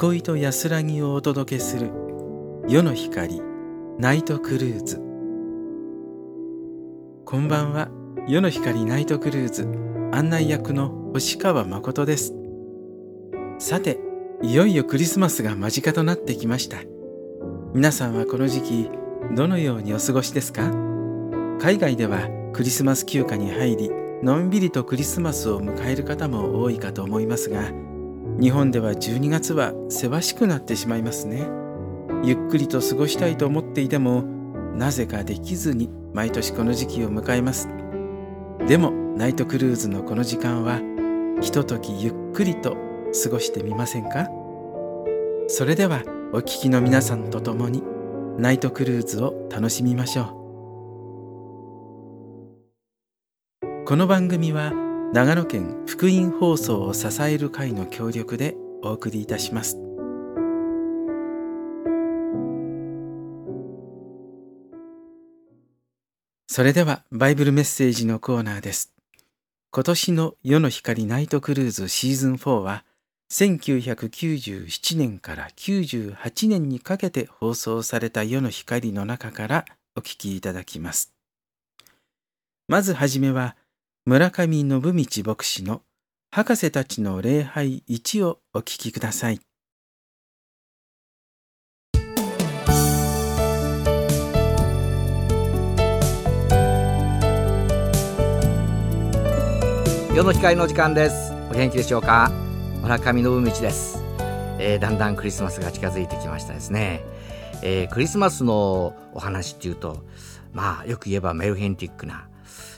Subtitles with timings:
[0.00, 1.90] 憩いと安らぎをお届けする
[2.68, 3.42] 夜の光
[3.98, 5.02] ナイトクルーズ。
[7.24, 7.88] こんばんは
[8.28, 9.62] 夜の光ナイトクルーズ
[10.16, 12.32] 案内役の星川誠です。
[13.58, 13.98] さて
[14.40, 16.76] いよいよクリスマスが間近となってきました。
[17.74, 18.90] 皆さんはこの時期
[19.34, 20.70] どのようにお過ごしですか？
[21.60, 23.90] 海外ではクリスマス休暇に入り
[24.22, 27.72] のんびりとクリスマスを迎える方も多いかと思いますが
[28.40, 31.48] 日本では12月はせわしくなってしまいますね。
[32.22, 34.22] ゆっくりと過ごしたいと思っていても
[34.76, 37.68] なぜかできずに毎年この時期を迎えます。
[38.68, 40.80] でもナイトクルーズのこの時間は
[41.40, 42.76] ひとときゆっくりと
[43.24, 44.28] 過ごしてみませんか？
[45.48, 47.82] それではお聞きの皆さんと共に
[48.38, 50.22] ナイトクルーズを楽しみましょ
[53.62, 53.84] う。
[53.84, 54.72] この番組は
[55.10, 59.78] 長野県福音放送を支える会の協力でお送りいたします。
[66.46, 68.92] それではバイブルメッセージのコーナーです。
[69.70, 72.84] 今年の夜の光ナイトクルーズシーズン4は
[73.30, 79.64] 1997年から98年にかけて放送された夜の光の中から
[79.96, 81.14] お聞きいただきます。
[82.66, 83.56] まずはじめは
[84.08, 84.80] 村上信道
[85.22, 85.82] 牧師の
[86.30, 89.40] 博士たちの礼拝1をお聞きください。
[100.16, 101.34] 世の光の時間です。
[101.50, 102.32] お元気でしょうか？
[102.80, 104.02] 村上信道です、
[104.58, 107.04] えー、だんだんクリスマスが近づいてきましたですね。
[107.62, 110.02] えー、クリスマスのお話っていうと、
[110.54, 112.26] まあよく言えばメルヘンティックな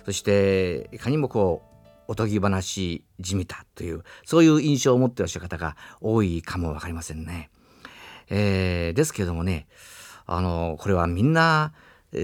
[0.04, 1.70] そしていかにもこう
[2.08, 7.50] おとぎ話じみたというそういう印象を持ってらっしゃる方が多いかも分かりませんね。
[8.30, 9.66] えー、ですけれどもね
[10.26, 11.72] あのこれはみんな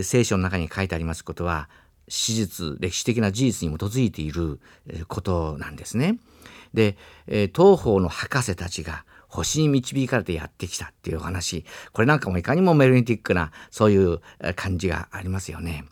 [0.02, 1.68] 聖書の中に書いてありますことは
[2.08, 4.60] 史実歴史的な事実に基づいている
[5.08, 6.18] ことなんですね。
[6.74, 14.20] で東方の博士たちが星に導かれてやってきたっていうお話これなんかもいかにもメルニティックなそういう
[14.54, 15.84] 感じがありますよね。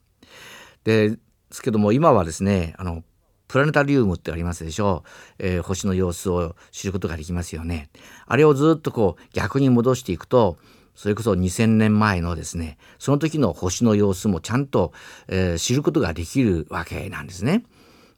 [0.84, 1.17] で
[1.55, 3.05] ですけども今はですねあの
[3.47, 5.05] プラネタリウムってありますでしょ
[5.39, 7.91] う、えー、星の様子を知ることができますよね。
[8.27, 10.57] あれをずっとこう逆に戻していくと
[10.97, 14.93] それこそ2000年前のですねその時の星の様子もちゃんと、
[15.29, 17.65] えー、知ることができるわけなんですね。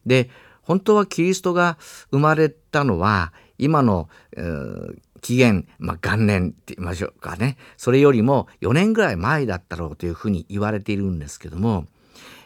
[0.07, 0.31] で
[0.63, 1.77] 本当はキリストが
[2.09, 11.85] 生まれたのは今の、えー、紀元、まあ、元年って言いましょうかねそれよりも4年ぐらい前だったろうというふうに言われているんですけども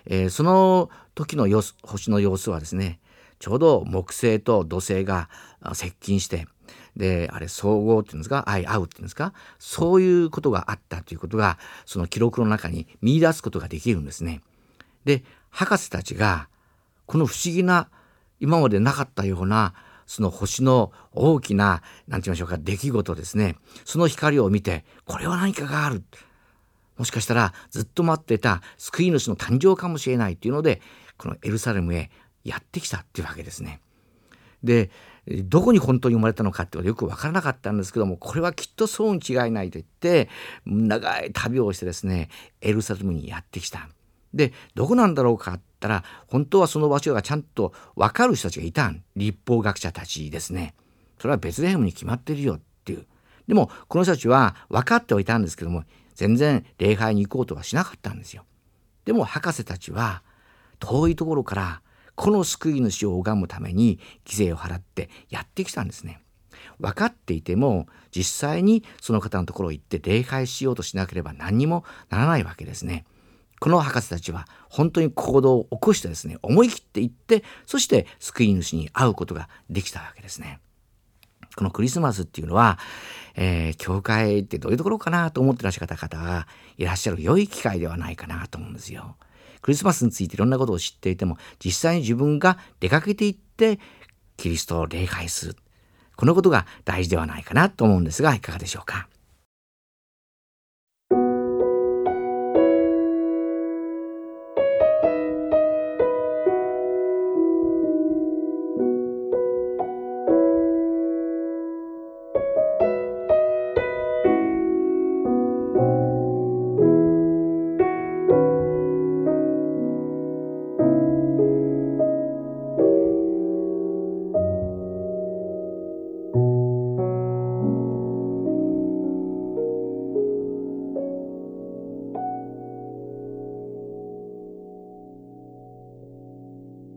[0.05, 2.99] えー、その時の様子星の様子はですね
[3.39, 5.29] ちょうど木星と土星が
[5.73, 6.47] 接近して
[6.95, 8.43] であれ総合っていうんですか？
[8.45, 9.33] 相合うっていうんですか？
[9.59, 14.41] そういうことがあったということがその記録の中に見出すことができるんですね。
[15.05, 16.47] で博士たちが
[17.05, 17.89] この不思議な
[18.39, 19.73] 今までなかったような
[20.05, 23.55] その星の大きな何て言いましょうか出来事ですね。
[23.85, 26.03] その光を見てこれは何かがある。
[27.01, 30.81] もしかしたらずっと待ってた救い主の誕生かもしれないっていうので
[31.17, 32.11] このエルサレムへ
[32.43, 33.81] やってきたっていうわけですね。
[34.61, 34.91] で
[35.45, 40.29] どこに本当に生まれたのかってことよく分からなかったんですけどもこれはきっとそうに違いないと言って
[40.67, 42.29] 長い旅をしてですね
[42.61, 43.89] エルサレムにやってきた。
[44.31, 50.75] でどこなんだろうかって言ったら本当はその場所がちゃんと分かる人たちがいたん立法学者たちですね。
[51.17, 53.07] それはベツレヘムに決まってるよっていう。
[53.47, 55.83] でもこの人たちは分かってはいたんですけども
[56.21, 58.45] 全然礼拝に行こうとはしなかったんですよ。
[59.05, 60.21] でも博士たちは
[60.77, 61.81] 遠いところから
[62.13, 66.21] この救い主を拝むために犠牲を払ってやってきたんですね。
[66.79, 73.03] 分かっていても実際にその方のところを行って礼拝しようとしなければ何にもならないわけですね。
[73.59, 80.59] この博士たちは本当に行動を起こしてですね思い切って行ってそして救い主に会うことができたわけですね。
[81.55, 82.79] このクリスマスっていうのは
[83.35, 89.15] えー、教会ってどういうところかなと思ってらっしゃる方がいらっしゃる良い機会ではないかなと思うんですよ。
[89.61, 93.79] クリスマスについていろんなことを知っていても実際に自分が出かけていって
[94.35, 95.55] キリストを礼拝する
[96.15, 99.07] このことが大事ではないかなと思うんですがいかがでしょうか？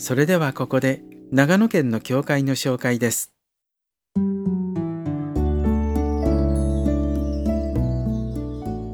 [0.04, 1.02] それではここで
[1.32, 3.32] 長野県の教会の紹介です。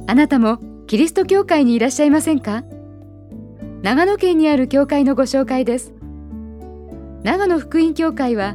[0.07, 2.63] あなたもキリスト教会にいらっしゃいませんか？
[3.83, 5.93] 長野県にある教会のご紹介です。
[7.25, 8.55] 長野福音教会は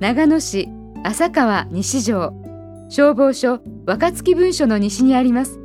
[0.00, 0.70] 長野市
[1.02, 2.32] 浅川西条
[2.88, 5.60] 消防署若槻分署の西にあります。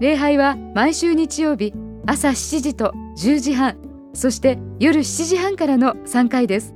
[0.00, 1.74] 礼拝は毎週日曜日
[2.06, 3.91] 朝7時と10時半。
[4.12, 6.74] そして夜7時半からの3回です。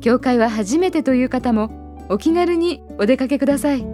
[0.00, 3.86] 教会は初めてという方もお気軽にお出かけください。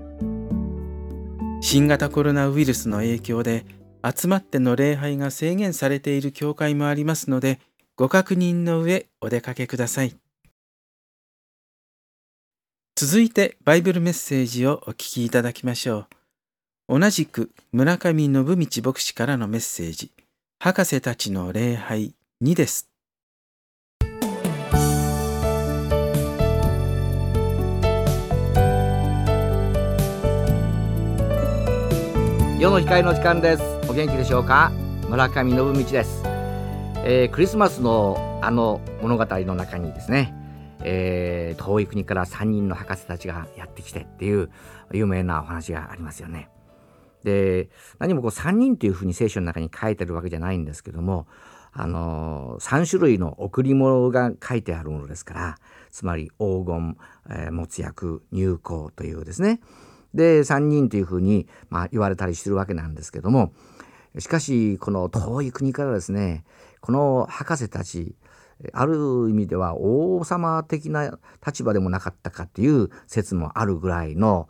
[1.62, 3.66] 新型コロナウイルスの影響で
[4.02, 7.60] 集まっての礼拝が制限されている教会もありますので
[7.96, 10.16] ご確認の上お出かけください。
[12.96, 16.06] 続いてバイブルメッセージをお聞きいただきましょ
[16.88, 16.98] う。
[16.98, 18.44] 同じく村上信道
[18.82, 20.12] 牧師からのメッセージ、
[20.58, 22.89] 博士たちの礼拝2です。
[32.60, 33.62] 世の光の時間です。
[33.88, 34.70] お元気でしょうか？
[35.08, 36.22] 村上信道です。
[37.06, 40.34] えー、クリスマスのあの物語の中にですね、
[40.84, 44.50] えー、遠い国から3人の博士たちがやってきてっていう
[44.92, 46.50] 有名なお話がありますよね。
[47.24, 51.26] で何もこう3人というふうに聖書の中に書いてるわけじゃないんですけども
[51.72, 55.58] あの3種類の贈り物が書いてあるものですから
[55.90, 56.98] つまり黄金、
[57.30, 59.60] えー、没薬入香というですね
[60.14, 63.52] で3人というふうに、まあ、言われたりしてるわけなんですけども
[64.18, 66.44] しかしこの遠い国からですね
[66.80, 68.14] この博士たち
[68.72, 68.96] ある
[69.30, 74.48] 意味では王様的な立場でもなかったかっていう説もあるぐらいの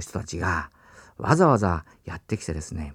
[0.00, 0.70] 人たちが
[1.16, 2.94] わざわざやってきてですね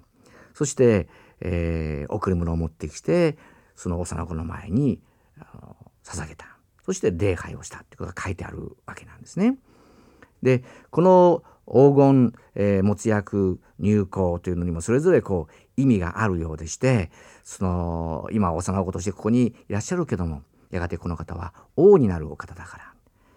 [0.54, 1.08] そして、
[1.40, 3.36] えー、贈り物を持ってきて
[3.74, 5.00] その幼子の前に
[6.04, 6.46] 捧げた
[6.84, 9.56] そして礼拝をしたってことが書いてあるわけなんですね。
[10.42, 17.10] でこの黄金、えー、没薬入香というのにもそれぞれこう意味があるようでして
[17.44, 22.92] その今幼子としてここにいらっしゃるけどもやがてこの方は王になるお方だから。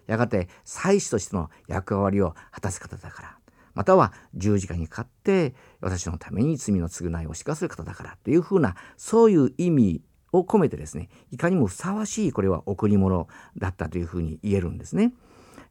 [0.07, 3.37] やがて祭司としての役割を果たす方だから。
[3.73, 8.17] または十字架にかかって私のために罪の償いをしかする方だから。
[8.23, 10.01] というふうなそういう意味
[10.31, 13.27] を込めてですねいかにもふさわしいこれは贈り物
[13.57, 15.13] だったというふうに言えるんですね。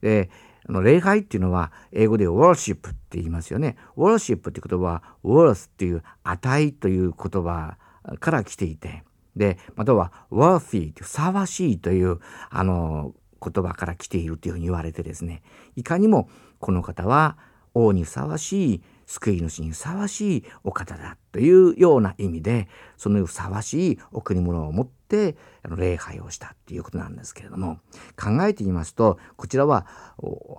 [0.02, 0.30] で
[0.68, 3.76] あの礼拝っていうのは英語で worship って言いますよね。
[3.97, 7.76] worship って言葉は worth っていう値という言葉
[8.21, 9.04] から来ていて、
[9.37, 12.18] で、または worthy ふさわしいという
[12.50, 15.42] あの言葉から来ているというふうに言われてですね、
[15.76, 16.28] いかにも
[16.61, 17.37] この方は
[17.75, 27.78] 王にふさわしい救い主にふさわしいお方だというような意味でそのふさわしい贈り物を持って礼拝をしたっていうことなんですけれども
[28.16, 29.87] 考えてみますとこちらは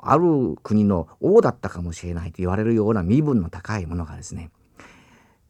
[0.01, 4.51] ある国の王だったかもしれないと言われるような身分の高いものがですね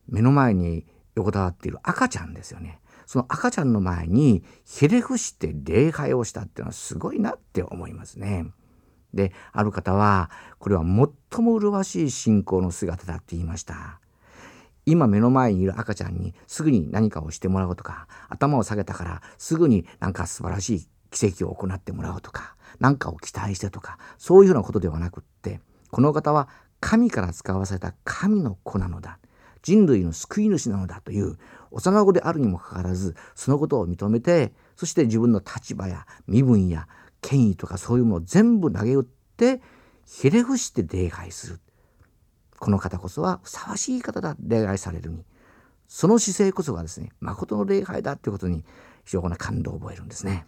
[0.08, 0.86] 目の前に
[1.16, 8.48] 横たわっている赤ちゃんですよねその赤ちゃんの前にひれ伏して礼拝をしたっていうのはすごいなって思いますね。
[9.14, 10.82] である方はこれは
[11.32, 14.02] 最も麗しい信仰の姿だって言いました
[14.86, 25.60] 今目の前にいる赤ちゃんにすぐに何かをしてもらうとか頭を下げたからすぐになんか素晴らしい奇跡を行ってもらうとか何かを期待してとかそういうようなことではなくって
[25.92, 26.50] この方は
[26.80, 29.20] 神から使わされた神の子なのだ。
[29.66, 31.40] 人類の救い主なのだという
[31.72, 36.88] 幼子であるにもかかわらずそのことを認めてそして自分の立場や身分や
[37.20, 39.06] 権威とかそういうものを全部投げ打っ
[39.38, 39.62] て
[40.06, 41.60] ひれ伏して礼拝する
[42.60, 45.24] この方こそはふさわしい方だ礼拝されるに
[45.88, 48.64] その姿勢こそがですね誠の礼拝だということに
[49.06, 50.46] 非常な感動を覚えるんですね。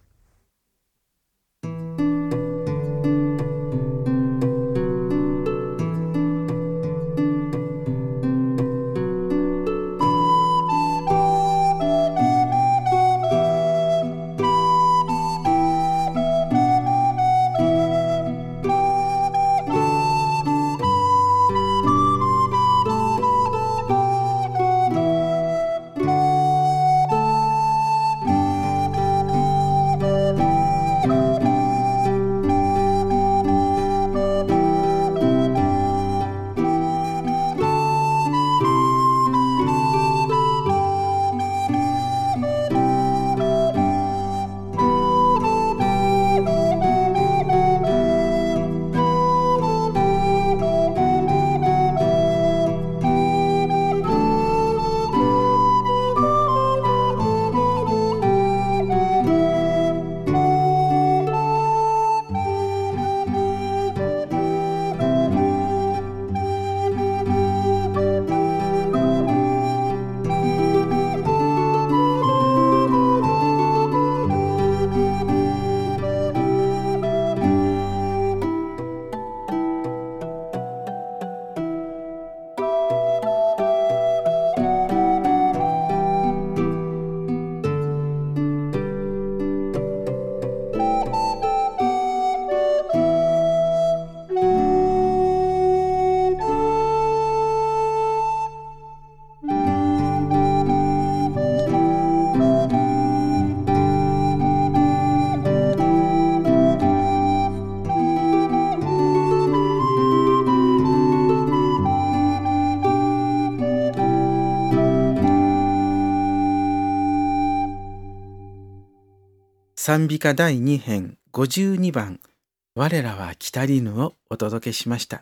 [119.87, 122.19] 賛美歌第2編52番
[122.75, 125.21] 「我らは来たりぬ」をお届けしました。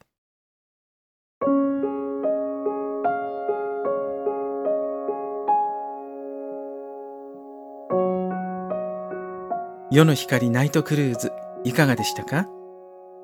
[9.92, 11.32] 夜の光ナイトクルーズ
[11.64, 12.50] いかがでしたか？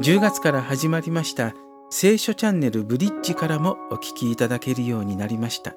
[0.00, 1.54] 10月から始まりました
[1.90, 5.76] 聖書チャンネルブリッジからもお聞きいただけるようになりました。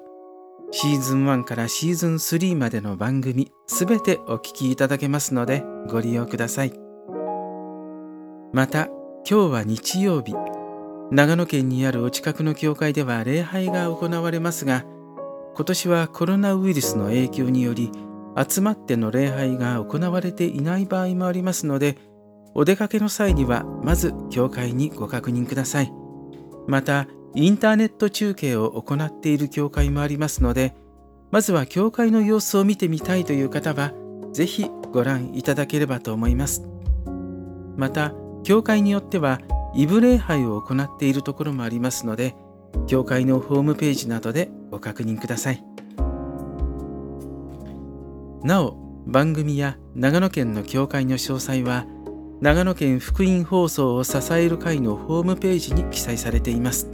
[0.72, 6.72] シーズン1からシーズン3までの番組すべてお聞きいただけますのでご利用ください。
[8.52, 8.88] また、
[9.28, 10.34] 今日は日曜日。
[11.12, 14.84] 長野県にあるお近くの教会では礼拝が行われますが、
[15.54, 17.92] 今年はコロナウイルスの影響により
[18.38, 21.96] 集まっての礼拝が行われていない場合もありますので、
[22.54, 25.92] お出かけの際にはまず教会にご確認ください。
[26.66, 30.74] また、インターネット中継を行っている教会もありますので、
[31.30, 33.92] まずは教会の様子を見てみたいという方は、
[34.32, 36.64] ぜひご覧いただければと思います。
[37.76, 38.14] また、
[38.44, 39.40] 教会によっては、
[39.74, 42.34] イブ礼拝を行っているところもありますので、
[42.86, 45.62] 教会のホームページなどでご確認ください。
[48.42, 48.76] なお
[49.06, 51.86] 番組や長野県の教会の詳細は
[52.40, 56.88] 長野県福音放送を支える会のホームページに記載されています。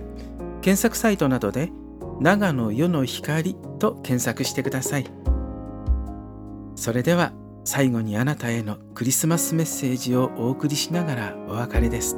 [0.63, 1.71] 検索サイトなどで
[2.21, 5.07] 長野世の光と検索してください。
[6.77, 7.33] それでは
[7.65, 12.17] 最後にあなたへのクリスマスメッセージをお送りしながらお別れです。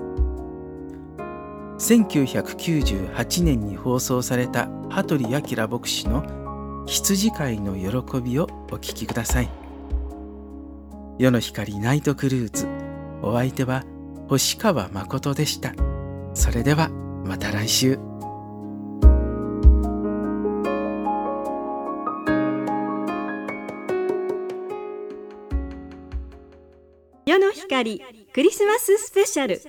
[1.78, 6.45] 1998年に放送された羽鳥明牧師の
[6.86, 9.48] 羊飼いの喜びをお聞きください。
[11.18, 12.68] 世の光ナイトクルーズ。
[13.22, 13.82] お相手は
[14.28, 15.74] 星川誠でした。
[16.34, 16.88] それでは
[17.24, 17.98] また来週。
[27.26, 28.00] 世の光
[28.32, 29.60] クリスマススペシャル。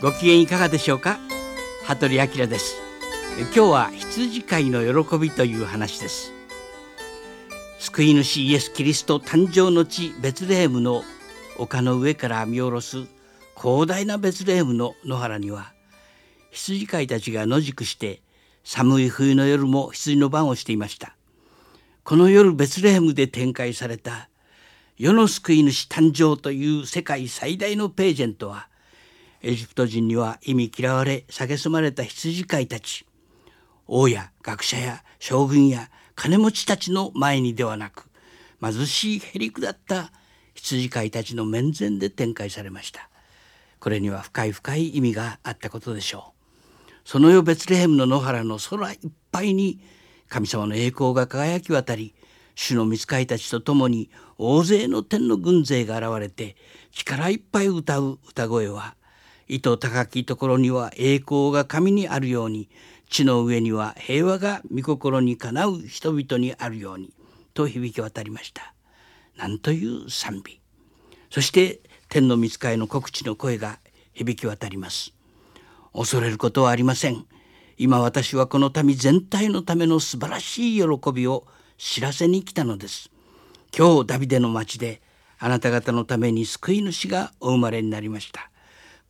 [0.00, 1.18] ご機嫌いかがでしょうか？
[1.92, 2.80] 羽鳥明です。
[3.54, 6.32] 今日は羊飼いの喜びという話です。
[7.80, 11.02] 救い主イエス・キリスト誕生の地ベツレヘムの
[11.58, 13.04] 丘の上から見下ろす
[13.60, 15.74] 広大なベツレヘムの野原には
[16.50, 18.22] 羊飼いたちが野宿して
[18.64, 21.14] 寒い冬の夜も羊の番をしていました。
[22.04, 24.30] この夜ベツレヘムで展開された
[24.96, 28.68] 世の救い主誕生という世界最大のページェントは
[29.44, 33.04] エジプト人には意味嫌われ蔑まれた羊飼いたち。
[33.88, 38.08] 王や学者や将軍や金持ちたちの前にではなく
[38.62, 40.12] 貧しいへりくだった
[40.54, 43.10] 羊飼いたちの面前で展開されました。
[43.80, 46.32] これには深い深い意味があったことでしょ
[46.88, 46.92] う。
[47.04, 48.98] その夜ベツレヘムの野原の空いっ
[49.32, 49.80] ぱいに
[50.28, 52.14] 神様の栄光が輝き渡り
[52.54, 56.54] 主の御使いたちと共に大勢の天の軍勢が現れて
[56.92, 58.94] 力いっぱい歌う歌声は
[59.54, 62.70] 糸高きところには栄光が神にあるように
[63.10, 67.12] 地の上には平和が御心にかなう人々にあるように
[67.52, 68.72] と響き渡りました。
[69.36, 70.62] なんという賛美。
[71.28, 73.78] そして天の御使いの告知の声が
[74.14, 75.12] 響き渡ります。
[75.92, 77.26] 恐れることはありません。
[77.76, 83.10] 今私はこの民全体のための素晴らしい喜びを知らせに来たのです。
[83.76, 85.02] 今日ダビデの町で
[85.38, 88.51] あなた方のために救い主がお生まれになりました。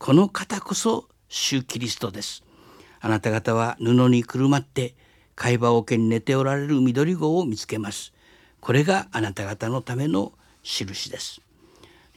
[0.03, 2.43] この方こそ主キリストです。
[3.01, 4.97] あなた方は布にくるまって
[5.37, 8.13] 貝羽桶に寝ておられる緑子を見つけます。
[8.61, 10.33] これがあなた方のための
[10.65, 11.41] 印です。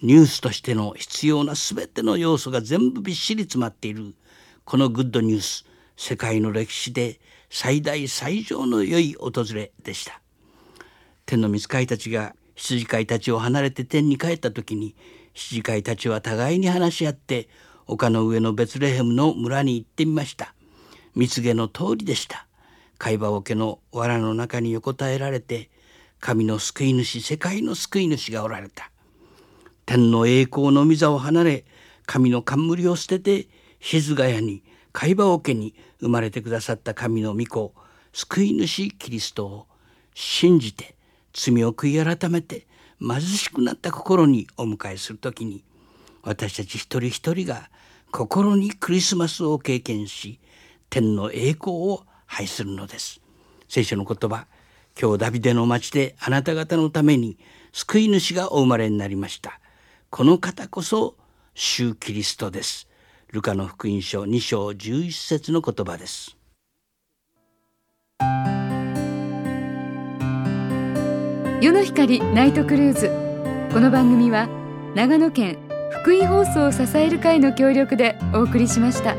[0.02, 4.16] ニュースとしての必要な全ての要素が全部びっしり詰まっている。
[4.64, 5.64] このグッドニュース
[5.96, 7.20] 世界の歴史で
[7.52, 10.20] 最大最上の良い訪れでした。
[11.28, 14.96] 天の御使いたちが羊飼いたちを離れて天に帰った時に
[15.36, 17.48] 羊飼いたちは互いに話し合って
[17.88, 20.54] 丘の上のベツレヘムの村に行ってみました。
[21.16, 22.48] 蜜毛の通りでした。
[22.98, 25.70] 貝羽桶の藁の中に横たえられて
[26.20, 28.92] 神の救い主世界の救い主がおられた。
[29.86, 31.66] 天の栄光の御座を離れ
[32.06, 33.48] 神の冠を捨てて
[33.80, 37.74] 静ヶ谷に貝羽桶に生まれてくださった神の御子
[38.14, 39.68] 救い主キリストを
[40.14, 40.96] 信じて
[41.34, 42.66] 罪を悔い改めて
[43.00, 45.64] 貧しくなった心にお迎えする時に
[46.26, 47.70] 私たち一人一人が
[48.12, 50.40] 心にクリスマスを経験し
[50.90, 53.22] 天の栄光を拝するのです。
[53.68, 54.48] 聖書の言葉
[55.00, 57.38] 今日ダビデの町であなた方のために
[57.74, 59.60] 救い主がお生まれになりました。
[60.10, 61.16] この方こそ
[61.54, 62.88] 主キリストです。
[63.32, 66.38] ルカの福音書2章11節の言葉です。
[71.62, 73.10] 世の光ナイトクルーズ。
[73.74, 74.48] この番組は
[74.96, 75.65] 長野県
[76.06, 79.16] 福井放送を支える会の協力でお送りしました。